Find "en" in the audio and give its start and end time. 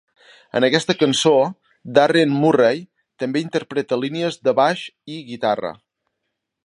0.59-0.63